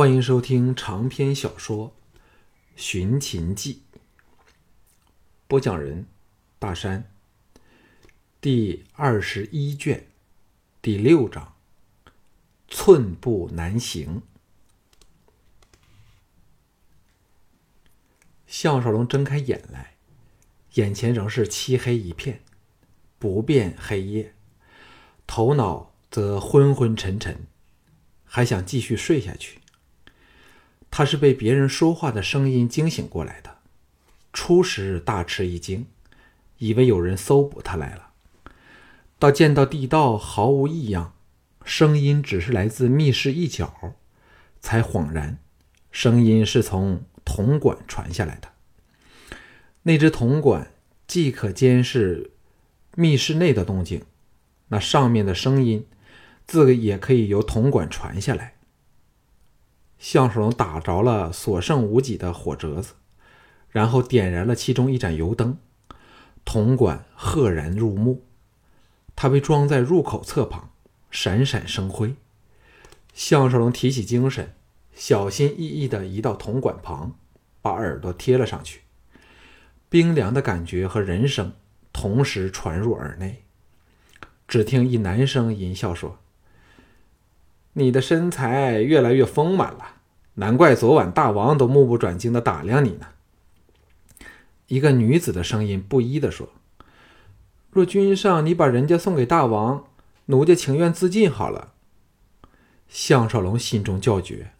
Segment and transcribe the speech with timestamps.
[0.00, 1.92] 欢迎收听长篇小说
[2.74, 3.82] 《寻秦记》，
[5.46, 6.06] 播讲人：
[6.58, 7.12] 大山。
[8.40, 10.06] 第二十一卷，
[10.80, 11.52] 第六章：
[12.66, 14.22] 寸步难行。
[18.46, 19.96] 项少龙睁开眼来，
[20.76, 22.40] 眼前仍是漆黑一片，
[23.18, 24.34] 不变黑夜，
[25.26, 27.46] 头脑则昏昏沉沉，
[28.24, 29.60] 还想继续睡下去。
[30.90, 33.58] 他是被别人说话的声音惊醒过来的，
[34.32, 35.86] 初时大吃一惊，
[36.58, 38.10] 以为有人搜捕他来了。
[39.18, 41.14] 到见到地道毫无异样，
[41.64, 43.94] 声音只是来自密室一角，
[44.60, 45.38] 才恍然，
[45.92, 48.48] 声音是从铜管传下来的。
[49.82, 50.72] 那只铜管
[51.06, 52.32] 既可监视
[52.96, 54.02] 密室内的动静，
[54.68, 55.86] 那上面的声音
[56.46, 58.54] 自也可以由铜管传下来。
[60.00, 62.94] 项少龙打着了所剩无几的火折子，
[63.68, 65.58] 然后点燃了其中一盏油灯，
[66.44, 68.24] 铜管赫然入目。
[69.14, 70.70] 它被装在入口侧旁，
[71.10, 72.16] 闪闪生辉。
[73.12, 74.54] 项少龙提起精神，
[74.94, 77.14] 小心翼翼地移到铜管旁，
[77.60, 78.80] 把耳朵贴了上去。
[79.90, 81.52] 冰凉的感觉和人声
[81.92, 83.42] 同时传入耳内。
[84.48, 86.18] 只听一男声淫笑说
[87.74, 89.96] ：“你的身材越来越丰满了，
[90.40, 93.08] 难怪昨晚大王都目不转睛地打量你呢。”
[94.68, 96.48] 一个女子的声音不依地说。
[97.70, 99.84] 若君上，你把人家送给大王，
[100.26, 101.74] 奴家情愿自尽好了。
[102.88, 104.52] 项少龙心中叫绝，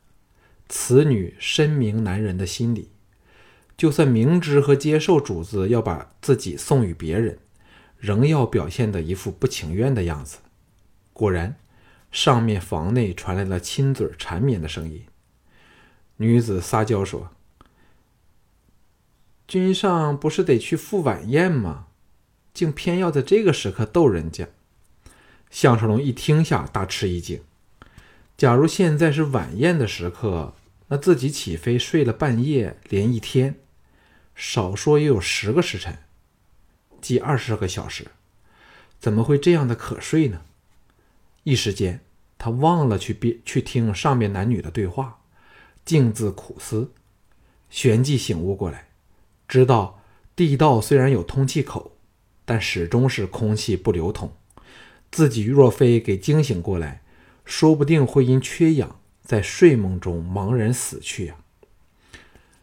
[0.68, 2.90] 此女深明男人的心理，
[3.76, 7.38] 就算明知和接受主子要把自己送与别人，
[7.98, 10.38] 仍要表现的一副不情愿的样子。
[11.12, 11.56] 果然，
[12.12, 15.02] 上面房内传来了亲嘴缠绵的声音。
[16.22, 17.30] 女子撒娇说
[19.48, 21.86] ：“君上不是得去赴晚宴吗？”
[22.52, 24.48] 竟偏要在这个时刻逗人家，
[25.50, 27.40] 项少龙一听下大吃一惊。
[28.36, 30.54] 假如现在是晚宴的时刻，
[30.88, 33.54] 那自己起飞睡了半夜，连一天，
[34.34, 36.00] 少说也有十个时辰，
[37.00, 38.08] 即二十个小时，
[38.98, 40.42] 怎么会这样的可睡呢？
[41.44, 42.00] 一时间，
[42.36, 45.19] 他忘了去别去听上面男女的对话，
[45.90, 46.92] 静自苦思，
[47.68, 48.86] 旋即醒悟过来，
[49.48, 50.00] 知道
[50.36, 51.96] 地道虽然有通气口。
[52.44, 54.32] 但始终是空气不流通，
[55.10, 57.02] 自己若非给惊醒过来，
[57.44, 61.36] 说不定会因缺氧在睡梦中茫然死去呀。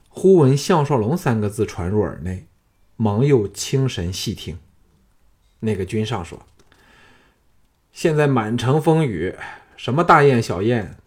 [0.10, 2.48] 忽闻“项少龙”三个字传入耳内，
[2.98, 4.58] 忙又清神细听。
[5.62, 6.46] 那个君上说
[7.94, 9.36] ：“现在满城风雨，
[9.78, 10.98] 什么大宴小宴，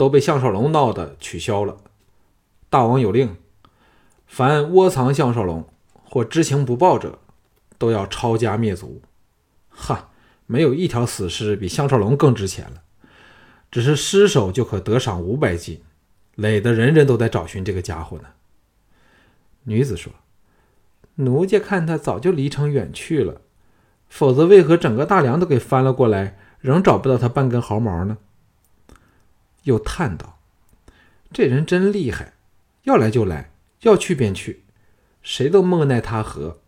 [0.00, 1.76] 都被项少龙闹的取消了。
[2.70, 3.36] 大王有令，
[4.26, 5.68] 凡窝藏项少龙
[6.02, 7.18] 或知情不报者。”
[7.76, 9.00] 都要抄家灭族，
[9.70, 10.10] 哈！
[10.46, 12.82] 没有一条死尸比项少龙更值钱了。
[13.70, 15.80] 只是尸首就可得赏五百金，
[16.34, 18.24] 累得人人都在找寻这个家伙呢。
[19.62, 20.12] 女子说
[21.16, 23.40] ：“奴家看他早就离城远去了，
[24.10, 28.18] 否则为何整个大梁都给翻了过来，仍找不到他半根毫毛呢？”
[29.64, 30.38] 又叹道
[31.32, 32.34] ：“这人真厉害，
[32.84, 34.64] 要来就来，要去便去，
[35.22, 36.58] 谁都莫奈他何。”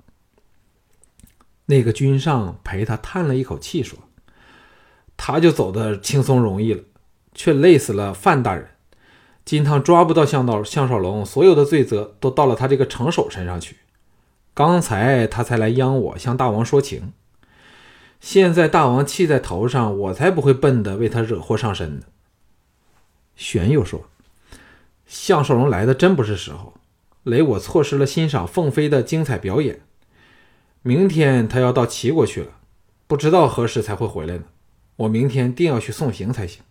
[1.66, 3.98] 那个君上陪他叹了一口气，说
[5.16, 6.82] ：“他就走得轻松容易了，
[7.34, 8.68] 却累死了范大人。
[9.44, 13.78] 金汤抓不到向导项少龙，所有的罪责都到了他这个城守身上去。
[14.54, 17.12] 刚才他才来央我向大王说情，
[18.20, 22.02] 现在大王气在头上，我才不会笨的为他惹祸上身呢。”
[23.36, 24.08] 玄又说
[25.06, 26.74] ：“项少龙来的真不是时候，
[27.22, 29.80] 雷我错失了欣赏凤飞的精彩表演。”
[30.82, 32.58] 明天他要到齐国去了，
[33.06, 34.44] 不知道何时才会回来呢。
[34.96, 36.62] 我明天定要去送行才行。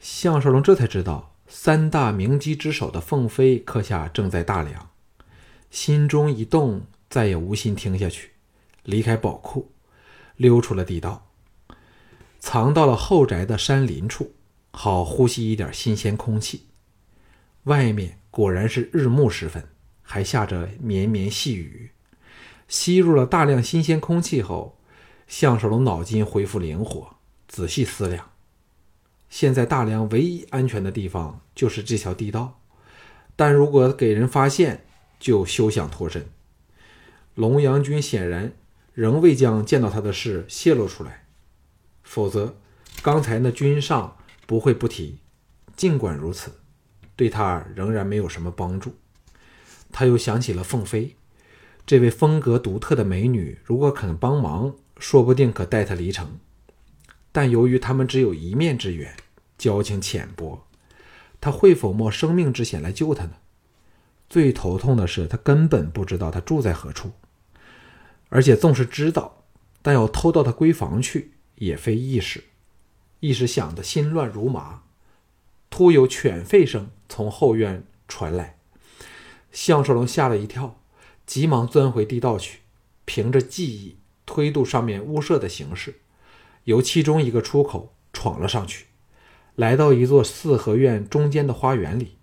[0.00, 4.90] 项少龙这才知道三大名机之首的凤飞刻下正在大梁，
[5.70, 8.32] 心中一动，再也无心听下去，
[8.82, 9.70] 离开宝库，
[10.36, 11.26] 溜出了地道，
[12.40, 14.32] 藏到了后宅的山林处，
[14.76, 16.66] 好呼吸一点新鲜空气。
[17.62, 19.68] 外面果然是日暮时分，
[20.02, 21.92] 还下着绵绵细雨。
[22.66, 24.76] 吸入了大量新鲜空气后，
[25.28, 27.16] 项少龙脑筋恢复灵活，
[27.46, 28.32] 仔细思量：
[29.30, 32.60] 现在大梁唯一安全的地方就是这条地道，
[33.36, 34.84] 但如果给人发现，
[35.20, 36.26] 就休想脱身。
[37.36, 38.52] 龙阳君显然
[38.92, 41.26] 仍未将见到他的事泄露出来，
[42.02, 42.56] 否则
[43.02, 45.20] 刚才那君上不会不提，
[45.76, 46.52] 尽管如此，
[47.16, 48.94] 对他仍然没有什么帮助。
[49.90, 51.16] 他又想起了凤飞，
[51.86, 56.38] 这位风格独特的美女，如果肯帮忙，说不定可带他离城。
[57.30, 59.16] 但由于他们只有一面之缘，
[59.56, 60.66] 交情浅薄，
[61.40, 63.32] 他会否冒生命之险来救她呢？
[64.28, 67.12] 最头痛的是，他根本不知道她住在何处，
[68.28, 69.44] 而且纵是知道，
[69.82, 72.42] 但要偷到她闺房去，也非易事。
[73.24, 74.82] 一时想得心乱如麻，
[75.70, 78.58] 突有犬吠声从后院传来，
[79.50, 80.78] 项少龙吓了一跳，
[81.24, 82.58] 急忙钻回地道去，
[83.06, 86.00] 凭着记忆推度上面屋舍的形式。
[86.64, 88.88] 由其中一个出口闯了上去，
[89.54, 92.18] 来到一座四合院中间的花园里。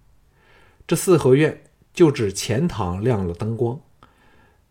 [0.85, 1.63] 这四合院
[1.95, 3.81] 就指前堂亮了灯光，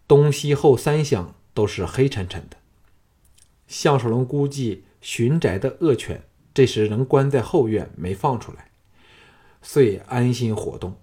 [0.07, 2.57] 东西后三厢都是黑沉沉的。
[3.67, 8.71] 项少龙估计巡宅的恶犬这时仍关在后院没放出来，
[9.63, 10.97] 遂安心活动。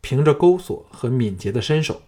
[0.00, 2.02] 凭着钩索和敏捷的身手，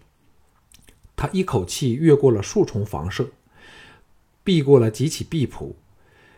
[1.16, 3.28] 他一口气越过了数重房舍。
[4.44, 5.76] 避过了几起壁铺，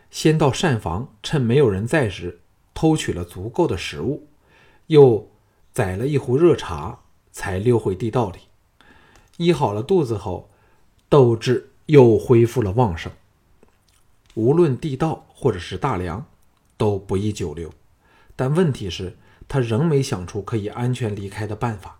[0.09, 2.39] 先到膳房，趁没有人在时，
[2.73, 4.27] 偷取了足够的食物，
[4.87, 5.29] 又
[5.71, 6.99] 宰了一壶热茶，
[7.31, 8.39] 才溜回地道里。
[9.37, 10.49] 医好了肚子后，
[11.07, 13.11] 斗志又恢复了旺盛。
[14.33, 16.25] 无论地道或者是大梁，
[16.77, 17.71] 都不宜久留。
[18.35, 19.17] 但问题是，
[19.47, 21.99] 他仍没想出可以安全离开的办法。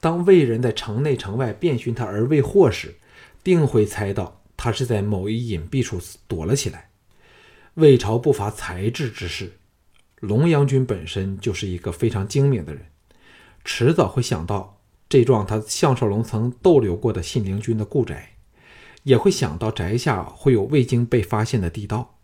[0.00, 2.94] 当魏人在城内城外遍寻他而未获时，
[3.42, 4.40] 定会猜到。
[4.56, 5.98] 他是在某一隐蔽处
[6.28, 6.90] 躲了起来。
[7.74, 9.52] 魏朝不乏才智之士，
[10.20, 12.84] 龙阳君本身就是一个非常精明的人，
[13.64, 18.36] 迟早会想到这幢他项少龙曾逗留过的信陵君的故宅，
[19.04, 22.18] 也会想到宅下会有未经被发现的地道，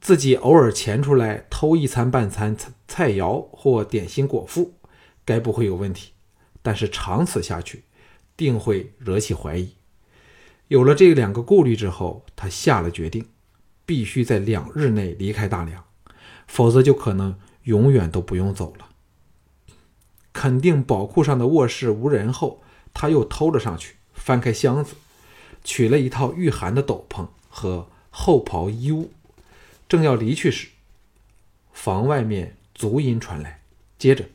[0.00, 4.74] 自己偶尔潜出来偷一餐半餐菜菜肴或点心果腹，
[5.24, 6.12] 该不会有问题。
[6.62, 7.84] 但是长此下去，
[8.36, 9.74] 定会惹起怀疑。
[10.68, 13.26] 有了这两个顾虑之后，他下了决定，
[13.86, 15.82] 必须在两日内离开大梁，
[16.46, 18.88] 否则就可能永远都不用走了。
[20.32, 22.62] 肯定宝库上的卧室无人后，
[22.92, 24.94] 他又偷了上去，翻开箱子，
[25.64, 29.10] 取了一套御寒的斗篷和厚袍衣物。
[29.88, 30.68] 正要离去时，
[31.72, 33.60] 房外面足音传来，
[33.98, 34.26] 接着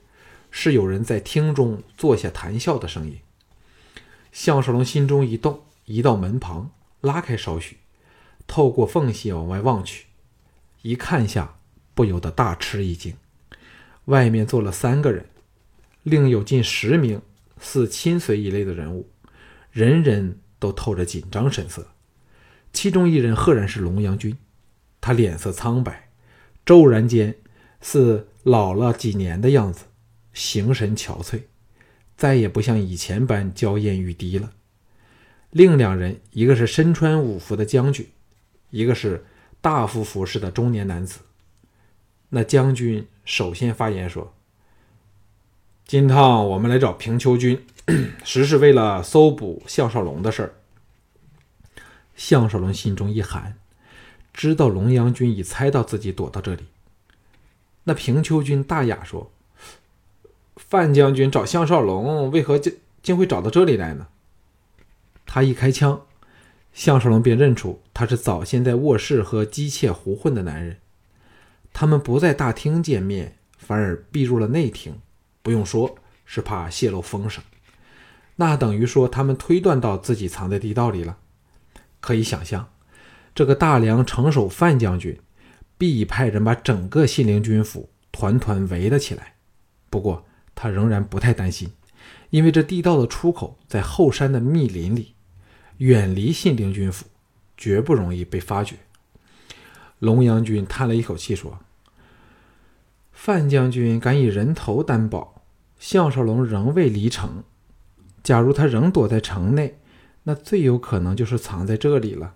[0.52, 3.20] 是有人在厅中坐下谈笑的声音。
[4.32, 5.64] 项少龙心中一动。
[5.86, 6.72] 移到门旁，
[7.02, 7.76] 拉开少许，
[8.48, 10.06] 透过缝隙往外望去，
[10.82, 11.58] 一看下，
[11.94, 13.18] 不由得大吃一惊。
[14.06, 15.26] 外面坐了三个人，
[16.04, 17.22] 另有近十名
[17.60, 19.10] 似亲随一类的人物，
[19.74, 21.90] 人人都透着紧张神色。
[22.72, 24.38] 其中一人赫然是龙阳君，
[25.02, 26.08] 他脸色苍白，
[26.66, 27.36] 骤然间
[27.82, 29.84] 似老了几年的样子，
[30.34, 31.42] 形神憔悴，
[32.16, 34.54] 再也不像以前般娇艳欲滴了。
[35.50, 38.08] 另两人，一个是身穿武服的将军，
[38.70, 39.26] 一个是
[39.60, 41.20] 大夫服饰的中年男子。
[42.30, 44.34] 那将军首先发言说
[45.86, 47.62] ：“金趟我们来找平丘君，
[48.24, 50.54] 实是为了搜捕项少龙的事儿。”
[52.16, 53.58] 项少龙心中一寒，
[54.34, 56.66] 知道龙阳君已猜到自己躲到这里。
[57.86, 59.32] 那平丘君大雅说
[60.56, 64.08] ：“范将军找项少龙，为何竟竟会找到这里来呢？”
[65.26, 66.02] 他一开枪，
[66.74, 70.78] 项少龙便认出他是早先在卧室和姬妾胡混的男人。
[71.74, 75.02] 他们不在大厅见面，反而避入了内厅。
[75.42, 77.44] 不用说，是怕泄露风声。
[78.36, 81.18] 那等于说他们推断到自己藏在地道里了。
[82.00, 82.70] 可以想象，
[83.34, 85.20] 这个大梁城守范将军
[85.78, 89.36] 必派人把整个信陵军府团团围了起来。
[89.90, 90.26] 不过
[90.56, 91.72] 他仍然不太担心，
[92.30, 95.14] 因为这地道的出口在后山的密林里。
[95.78, 97.08] 远离信陵军府，
[97.58, 98.76] 绝不容易被发觉。
[99.98, 101.60] 龙阳君叹了一口气说
[103.12, 105.42] ：“范将军敢以人头担保，
[105.80, 107.44] 项少龙仍未离城。
[108.24, 109.78] 假如他仍躲在城内，
[110.24, 112.36] 那最有可能就是藏在这里了。”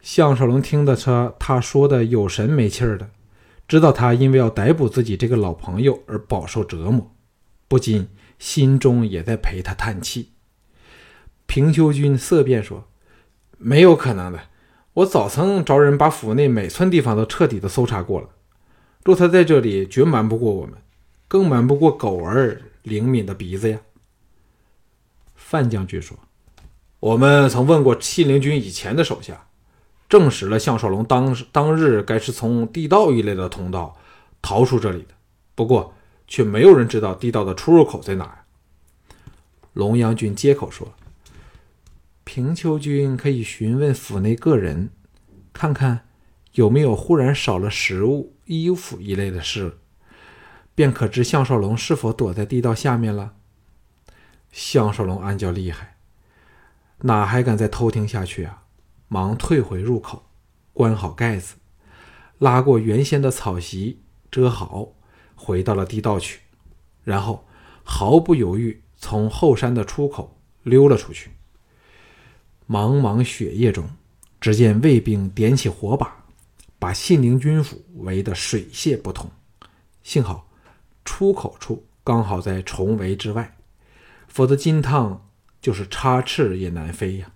[0.00, 3.10] 项少龙听得他他说的有神没气儿的，
[3.68, 7.14] 知道他因为要逮捕自己这个老朋友而饱受折磨，
[7.68, 10.30] 不禁心中也在陪他叹气。
[11.44, 12.88] 平丘君色变说
[13.58, 14.40] ：“没有可能的，
[14.94, 18.30] 我早曾找人把府内每寸地方都彻底的搜查过了。
[19.04, 20.76] 若他在这里，绝瞒不过我们，
[21.28, 23.78] 更瞒不过狗儿灵敏的鼻子呀。”
[25.50, 26.16] 范将军说
[27.00, 29.48] ：“我们曾问过信陵君以前的手下，
[30.08, 33.96] 证实了项少龙当当日该是从地道一类的通道
[34.40, 35.08] 逃出这里的。
[35.56, 35.92] 不过，
[36.28, 38.44] 却没有人知道地道的出入口在哪儿。
[39.72, 40.94] 龙阳君接口说
[42.22, 44.90] ：“平丘君可以询问府内各人，
[45.52, 46.06] 看看
[46.52, 49.78] 有没有忽然少了食物、衣服一类的事，
[50.76, 53.32] 便可知项少龙是否躲在地道下面了。”
[54.52, 55.96] 项少龙暗叫厉害，
[56.98, 58.64] 哪还敢再偷听下去啊？
[59.08, 60.24] 忙退回入口，
[60.72, 61.56] 关好盖子，
[62.38, 64.92] 拉过原先的草席遮好。
[65.42, 66.40] 回到了地道去，
[67.02, 67.46] 然后
[67.82, 71.30] 毫不犹豫从后山的出口溜了出去。
[72.68, 73.88] 茫茫雪夜中，
[74.38, 76.26] 只见卫兵点起火把，
[76.78, 79.30] 把信陵军府围得水泄不通。
[80.02, 80.46] 幸好
[81.06, 83.56] 出口处刚好在重围之外，
[84.30, 85.28] 否则金汤
[85.60, 87.32] 就是插翅也难飞呀。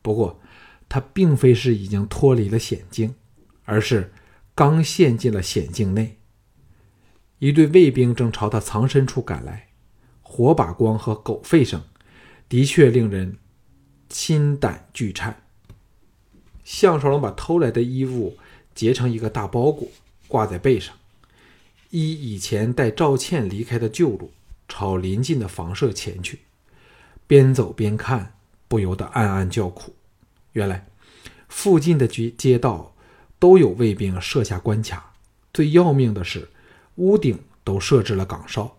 [0.00, 0.40] 不过
[0.88, 3.14] 他并非是已经脱离了险境，
[3.64, 4.12] 而是
[4.54, 6.18] 刚陷进了险境内。
[7.38, 9.68] 一队卫兵正朝他藏身处赶来，
[10.22, 11.82] 火把光和狗吠声，
[12.48, 13.36] 的确令人
[14.08, 15.42] 心胆俱颤。
[16.64, 18.36] 项少龙把偷来的衣物
[18.74, 19.88] 结成一个大包裹，
[20.26, 20.96] 挂在背上，
[21.90, 24.32] 依以前带赵倩离开的旧路，
[24.68, 26.40] 朝临近的房舍前去。
[27.26, 28.34] 边走边看，
[28.68, 29.94] 不由得暗暗叫苦。
[30.52, 30.86] 原来，
[31.48, 32.94] 附近的街街道
[33.38, 35.12] 都有卫兵设下关卡，
[35.52, 36.48] 最要命的是。
[36.96, 38.76] 屋顶都设置了岗哨，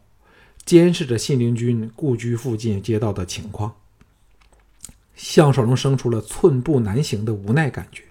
[0.65, 3.73] 监视着信陵君故居附近街道的情况。
[5.15, 8.03] 项少龙生出了寸步难行的无奈感觉，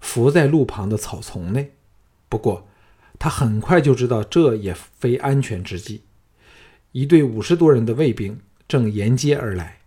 [0.00, 1.74] 伏在路旁的草丛内。
[2.30, 2.66] 不过，
[3.18, 6.00] 他很快就知道这也非安全之计。
[6.92, 9.80] 一队五十多人的卫兵正沿街而来，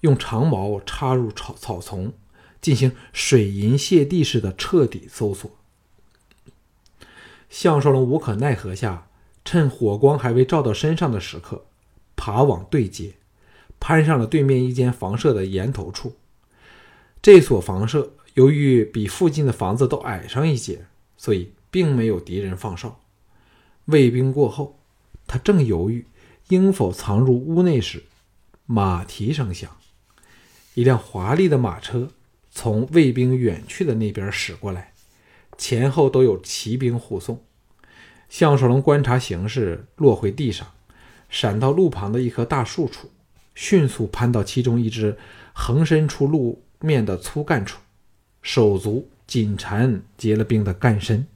[0.00, 2.12] 用长矛插入草草丛，
[2.60, 5.50] 进行水银泻地式的彻底搜索。
[7.48, 9.08] 项少龙无可奈何下，
[9.44, 11.64] 趁火光还未照到身上的时刻，
[12.14, 13.14] 爬往对街，
[13.80, 16.16] 攀上了对面一间房舍的檐头处。
[17.22, 20.86] 这所房舍由于比附近的房子都矮上一截，
[21.16, 23.00] 所以并没有敌人放哨。
[23.86, 24.78] 卫兵过后，
[25.26, 26.06] 他正犹豫
[26.48, 28.04] 应否藏入屋内时，
[28.66, 29.76] 马蹄声响，
[30.74, 32.10] 一辆华丽的马车
[32.52, 34.92] 从卫兵远去的那边驶过来。
[35.58, 37.42] 前后都有骑兵护送。
[38.28, 40.68] 项少龙观察形势，落回地上，
[41.28, 43.10] 闪到路旁的一棵大树处，
[43.54, 45.16] 迅速攀到其中一只
[45.52, 47.80] 横伸出路面的粗干处，
[48.42, 51.26] 手足紧缠结了冰的干身。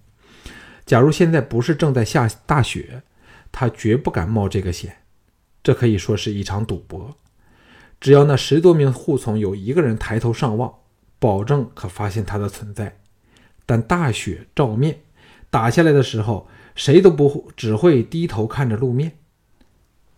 [0.87, 3.03] 假如现在不是正在下大雪，
[3.51, 4.99] 他绝不敢冒这个险。
[5.63, 7.17] 这可以说是一场赌博。
[8.01, 10.75] 只要那十多名护从有一个人抬头上望，
[11.19, 12.99] 保证可发现他的存在。
[13.67, 15.01] 但大雪照面，
[15.51, 19.19] 打下来的时候，谁都不只会低头看着路面。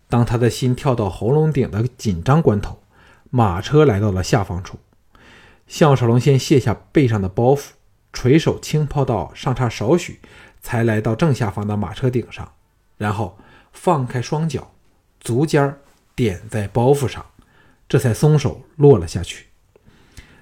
[0.07, 2.79] 当他的心跳到喉咙顶的紧张关头，
[3.29, 4.77] 马车来到了下方处。
[5.65, 7.69] 项少龙先卸下背上的包袱，
[8.11, 10.19] 垂手轻抛到上差少许，
[10.61, 12.53] 才来到正下方的马车顶上，
[12.97, 13.37] 然后
[13.71, 14.72] 放开双脚，
[15.23, 15.75] 足尖
[16.15, 17.25] 点在包袱上，
[17.89, 19.47] 这才松手落了下去。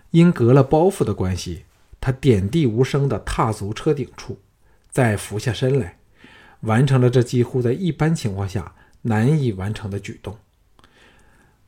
[0.09, 1.63] 因隔了包袱的关系。
[2.03, 4.39] 他点地无声地踏足车顶处，
[4.89, 5.99] 再俯下身来，
[6.61, 8.73] 完成了这几乎在一般情况下
[9.03, 10.35] 难以完成的举动。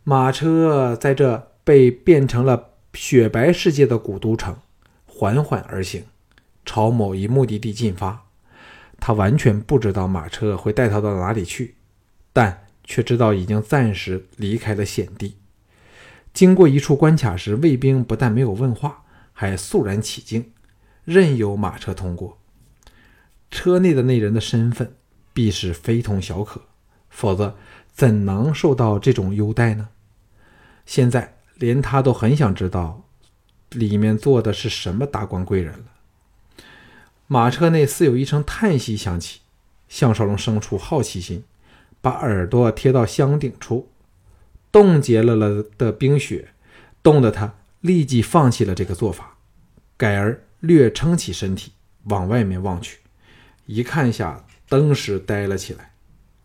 [0.04, 4.58] 马车在这被变成了雪白世界的古都城
[5.06, 6.04] 缓缓而行，
[6.66, 8.26] 朝某一目的地进发。
[9.00, 11.76] 他完全不知道马车会带他到哪里去，
[12.34, 15.38] 但却知道已经暂时离开了险地。
[16.34, 19.00] 经过一处关卡时，卫兵不但没有问话。
[19.36, 20.52] 还肃然起敬，
[21.04, 22.38] 任由马车通过。
[23.50, 24.96] 车内的那人的身份
[25.34, 26.62] 必是非同小可，
[27.10, 27.58] 否则
[27.92, 29.90] 怎能受到这种优待呢？
[30.86, 33.10] 现在连他都很想知道，
[33.72, 35.86] 里面坐的是什么达官贵人了。
[37.26, 39.42] 马车内似有一声叹息响起，
[39.90, 41.44] 项少龙生出好奇心，
[42.04, 43.88] 把耳朵贴到箱顶处，
[44.74, 46.50] 冻结了了的冰雪，
[47.02, 47.56] 冻得他。
[47.80, 49.36] 立即放弃了这个做法，
[49.98, 53.00] 改而略撑起身体往外面望去，
[53.66, 55.92] 一看下，登时呆了起来。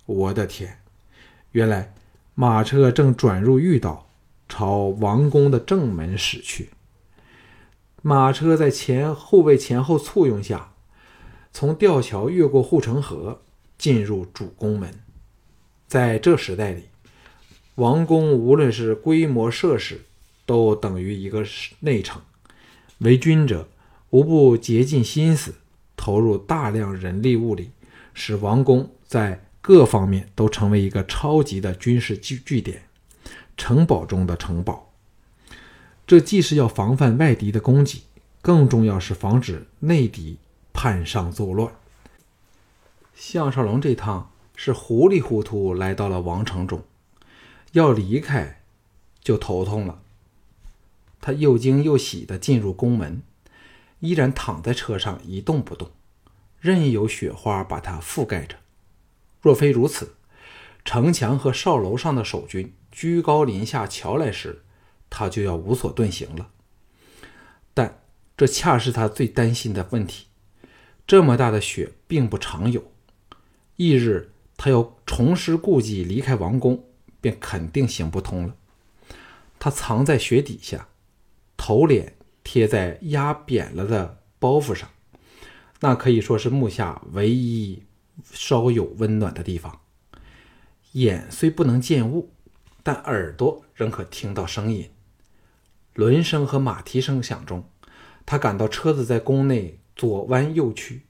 [0.06, 0.78] 我的天，
[1.52, 1.94] 原来
[2.34, 4.10] 马车正转入御道，
[4.48, 6.70] 朝王宫的正门驶去。
[8.02, 10.72] 马车在前后卫前后簇拥下，
[11.52, 13.42] 从吊桥越过护城河，
[13.76, 14.92] 进入主宫门。
[15.88, 16.84] 在这时代里，
[17.76, 20.02] 王宫无论是规模设施，
[20.44, 21.42] 都等于一个
[21.80, 22.20] 内城，
[22.98, 23.66] 为君者
[24.10, 25.54] 无不竭尽心思，
[25.96, 27.70] 投入大量人力物力，
[28.12, 32.82] 使王宫在各方面都成为一个超级的军事据据点，
[33.56, 34.92] 城堡中的城堡。
[36.06, 38.02] 这既是要防范外敌的攻击，
[38.42, 40.36] 更重要是防止内敌
[40.74, 41.72] 叛上作乱。
[43.14, 46.82] 项少龙这趟是糊里糊涂来到了王城中，
[47.74, 48.60] 要离开
[49.22, 50.02] 就头痛了。
[51.20, 53.22] 他又惊又喜地进入宫门，
[54.00, 55.92] 依然躺在车上一动不动，
[56.58, 58.56] 任由雪花把他覆盖着。
[59.40, 60.16] 若非如此，
[60.84, 64.62] 城墙和哨楼上的守军居高临下瞧来时，
[65.08, 66.50] 他就要无所遁形了。
[67.72, 68.00] 但
[68.36, 70.26] 这恰是他最担心的问题。
[71.06, 72.82] 这么大的雪并不常有，
[73.76, 76.84] 翌日他要重施故技离开王宫，
[77.20, 78.56] 便肯定行不通了。
[79.58, 80.88] 他藏在雪底下，
[81.56, 84.90] 头脸贴在压扁了的包袱上，
[85.80, 87.84] 那可以说是木下唯一
[88.32, 89.80] 稍有温暖的地方。
[90.92, 92.32] 眼虽不能见物，
[92.82, 94.90] 但耳朵仍可听到声音。
[95.94, 97.68] 轮声和马蹄声响中，
[98.26, 101.02] 他感到车子在宫内左弯右曲，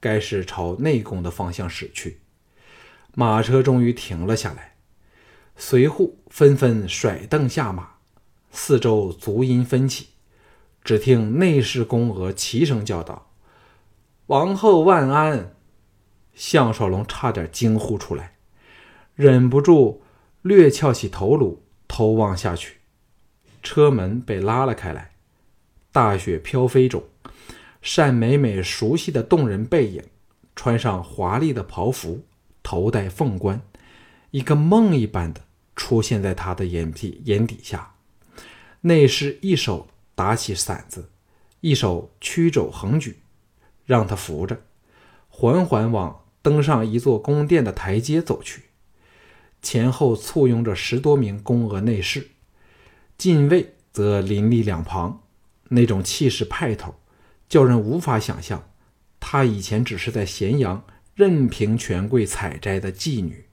[0.00, 2.20] 该是朝内宫的方向驶去。
[3.14, 4.74] 马车终于停了下来，
[5.56, 7.90] 随护纷纷甩凳下马，
[8.50, 10.08] 四周足音纷起，
[10.82, 13.30] 只听内侍宫娥齐声叫道
[14.26, 15.54] ：“王后万安！”
[16.34, 18.34] 项少龙差点惊呼出来，
[19.14, 20.02] 忍不住
[20.42, 22.78] 略翘起头颅，偷望下去。
[23.62, 25.12] 车门被拉了开来，
[25.92, 27.04] 大雪飘飞中，
[27.96, 30.02] 单美美熟悉的动人背影，
[30.56, 32.24] 穿上华丽的袍服，
[32.64, 33.62] 头戴凤冠，
[34.32, 35.42] 一个梦一般的
[35.76, 37.94] 出现在他的眼皮眼底下。
[38.80, 41.10] 内侍一手打起伞子，
[41.60, 43.18] 一手曲肘横举，
[43.86, 44.60] 让他扶着，
[45.28, 48.64] 缓缓往登上一座宫殿的台阶走去，
[49.62, 52.30] 前后簇拥着十多名宫娥内侍。
[53.16, 55.22] 禁卫则林立两旁，
[55.68, 56.96] 那种气势派头，
[57.48, 58.68] 叫人无法想象。
[59.20, 63.44] 他以前只是在咸阳任凭权贵采摘的妓女。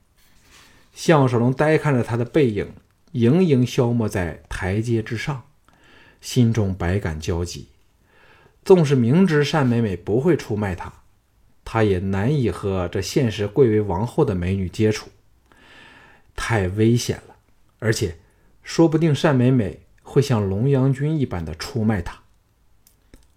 [0.94, 2.72] 项少龙呆看着她的背影，
[3.12, 5.44] 盈盈消没在台阶之上，
[6.20, 7.68] 心中百感交集。
[8.64, 10.92] 纵是明知单美美不会出卖他，
[11.64, 15.08] 他也难以和这现实贵为王后的美女接触，
[16.36, 17.36] 太危险了，
[17.78, 18.16] 而且。
[18.64, 22.20] 说不定单美美会像龙阳君一般的出卖他。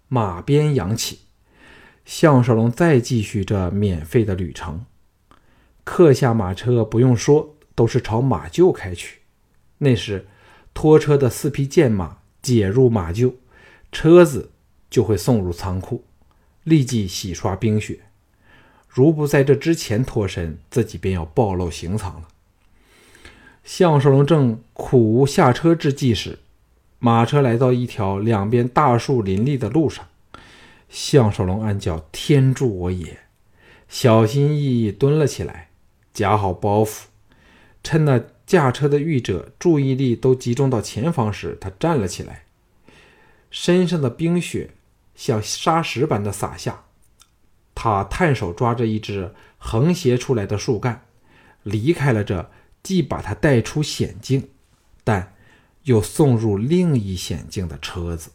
[0.06, 1.18] 马鞭扬起，
[2.06, 4.86] 项少龙再继续这免费的旅程。
[5.82, 9.18] 客下马车，不用说，都是朝马厩开去。
[9.78, 10.26] 那时，
[10.72, 13.34] 拖车的四匹健马解入马厩，
[13.90, 14.52] 车子
[14.88, 16.04] 就会送入仓库，
[16.62, 17.98] 立即洗刷冰雪。
[18.88, 22.28] 如不在这之前脱身，自己便要暴露行藏了。
[23.64, 26.38] 项少龙正苦无下车之际时，
[27.00, 30.06] 马车来到一条两边大树林立的路上。
[30.88, 33.20] 项少龙暗叫：“天助我也！”
[33.88, 35.70] 小心翼翼蹲了起来，
[36.12, 37.04] 夹好包袱。
[37.82, 42.44] 趁那驾车的御者注意力都集中到前方时，他站了起来。
[43.50, 44.70] 身上的冰雪
[45.14, 46.84] 像沙石般的洒下，
[47.74, 51.02] 他探手抓着一只横斜出来的树干，
[51.62, 52.50] 离开了这。
[52.82, 54.50] 既把他带出险境，
[55.02, 55.34] 但
[55.82, 58.30] 又送入另一险境的车子。